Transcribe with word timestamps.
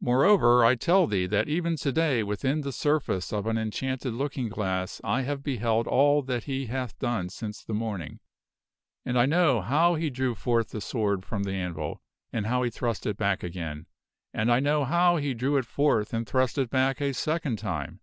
Moreover, 0.00 0.64
I 0.64 0.74
tell 0.76 1.06
thee 1.06 1.26
that 1.26 1.46
even 1.46 1.76
to 1.76 1.92
day 1.92 2.22
within 2.22 2.62
the 2.62 2.72
surface 2.72 3.34
of 3.34 3.44
an 3.46 3.58
enchanted 3.58 4.14
looking 4.14 4.48
glass 4.48 4.98
I 5.04 5.24
have 5.24 5.42
beheld 5.42 5.86
all 5.86 6.22
that 6.22 6.44
he 6.44 6.68
hath 6.68 6.98
done 6.98 7.28
since 7.28 7.62
the 7.62 7.74
morning; 7.74 8.20
and 9.04 9.18
I 9.18 9.26
know 9.26 9.60
how 9.60 9.96
he 9.96 10.08
drew 10.08 10.34
forth 10.34 10.70
the 10.70 10.80
sword 10.80 11.26
from 11.26 11.42
the 11.42 11.52
anvil, 11.52 12.00
and 12.32 12.46
how 12.46 12.62
he 12.62 12.70
thrust 12.70 13.04
it 13.04 13.18
back 13.18 13.42
again; 13.42 13.84
and 14.32 14.50
I 14.50 14.58
know 14.58 14.86
how 14.86 15.18
he 15.18 15.34
drew 15.34 15.58
it 15.58 15.66
forth 15.66 16.14
and 16.14 16.26
thrust 16.26 16.56
it 16.56 16.70
back 16.70 17.02
a 17.02 17.12
second 17.12 17.58
time. 17.58 18.00